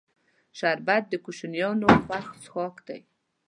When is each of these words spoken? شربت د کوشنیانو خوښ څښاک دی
شربت 0.57 1.03
د 1.09 1.13
کوشنیانو 1.25 1.87
خوښ 2.03 2.25
څښاک 2.43 2.75
دی 2.87 2.99